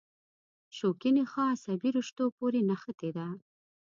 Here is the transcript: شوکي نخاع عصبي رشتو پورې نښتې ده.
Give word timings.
شوکي 0.77 1.09
نخاع 1.17 1.47
عصبي 1.55 1.89
رشتو 1.97 2.25
پورې 2.37 2.59
نښتې 2.69 3.09
ده. 3.17 3.27